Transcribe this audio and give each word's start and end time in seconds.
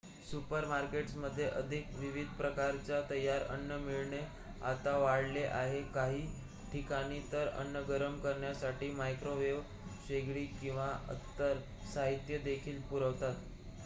सुपरमार्केट्समध्ये 0.21 1.47
अधिक 1.47 1.89
विविध 1.95 2.27
प्रकारचे 2.37 3.01
तयार 3.09 3.41
अन्न 3.47 3.77
मिळणे 3.81 4.21
आता 4.63 4.95
वाढले 4.97 5.43
आहे 5.43 5.81
काही 5.91 6.25
ठिकाणी 6.71 7.19
तर 7.31 7.47
अन्न 7.49 7.83
गरम 7.89 8.17
करण्यासाठी 8.19 8.91
मायक्रोवेव्ह 8.93 9.61
शेगडी 10.07 10.45
किंवा 10.55 10.91
इतर 11.11 11.59
साहित्य 11.85 12.37
देखील 12.43 12.81
पुरवतात 12.81 13.35